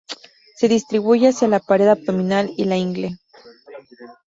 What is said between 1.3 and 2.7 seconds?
la pared abdominal y